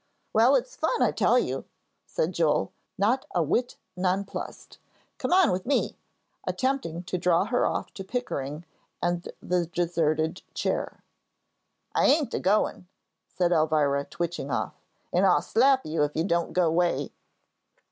"Well, 0.33 0.55
it's 0.55 0.75
fun, 0.75 1.03
I 1.03 1.11
tell 1.11 1.37
you," 1.37 1.65
said 2.07 2.33
Joel, 2.33 2.71
not 2.97 3.27
a 3.35 3.43
whit 3.43 3.77
nonplussed. 3.95 4.79
"Come 5.19 5.31
on 5.31 5.51
with 5.51 5.67
me," 5.67 5.95
attempting 6.43 7.03
to 7.03 7.19
draw 7.19 7.45
her 7.45 7.67
off 7.67 7.93
to 7.93 8.03
Pickering 8.03 8.65
and 8.99 9.29
the 9.43 9.67
deserted 9.67 10.41
chair. 10.55 11.03
"I 11.93 12.07
ain't 12.07 12.33
a 12.33 12.39
goin'," 12.39 12.87
said 13.27 13.51
Elvira, 13.51 14.03
twitching 14.05 14.49
off. 14.49 14.73
"An' 15.13 15.23
I'll 15.23 15.39
slap 15.43 15.85
you 15.85 16.01
if 16.01 16.15
you 16.15 16.23
don't 16.23 16.51
go 16.53 16.71
'way." 16.71 17.11